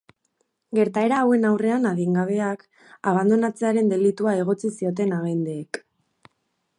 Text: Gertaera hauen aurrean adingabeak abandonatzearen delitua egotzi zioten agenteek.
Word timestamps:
Gertaera 0.77 1.19
hauen 1.25 1.43
aurrean 1.49 1.85
adingabeak 1.89 2.65
abandonatzearen 3.13 3.93
delitua 3.95 4.35
egotzi 4.45 4.73
zioten 4.81 5.17
agenteek. 5.19 5.81